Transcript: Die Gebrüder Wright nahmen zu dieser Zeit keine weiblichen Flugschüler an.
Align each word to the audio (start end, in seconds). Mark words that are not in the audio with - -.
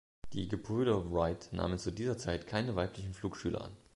Die 0.33 0.47
Gebrüder 0.47 1.11
Wright 1.11 1.49
nahmen 1.53 1.77
zu 1.77 1.91
dieser 1.91 2.17
Zeit 2.17 2.47
keine 2.47 2.75
weiblichen 2.75 3.13
Flugschüler 3.13 3.61
an. 3.65 3.77